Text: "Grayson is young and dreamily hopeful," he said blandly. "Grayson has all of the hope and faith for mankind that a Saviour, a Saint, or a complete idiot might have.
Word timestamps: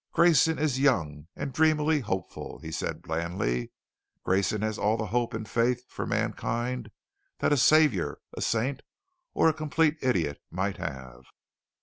"Grayson 0.13 0.57
is 0.57 0.79
young 0.79 1.27
and 1.35 1.53
dreamily 1.53 1.99
hopeful," 1.99 2.57
he 2.57 2.71
said 2.71 3.03
blandly. 3.03 3.71
"Grayson 4.23 4.63
has 4.63 4.79
all 4.79 4.93
of 4.93 4.97
the 4.97 5.05
hope 5.05 5.31
and 5.35 5.47
faith 5.47 5.83
for 5.89 6.07
mankind 6.07 6.89
that 7.37 7.53
a 7.53 7.55
Saviour, 7.57 8.19
a 8.35 8.41
Saint, 8.41 8.81
or 9.35 9.47
a 9.47 9.53
complete 9.53 9.99
idiot 10.01 10.41
might 10.49 10.77
have. 10.77 11.25